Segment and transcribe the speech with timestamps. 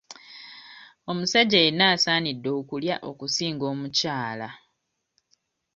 [1.09, 4.47] Omusajja yenna asaanidde okulya okusinga omukyala.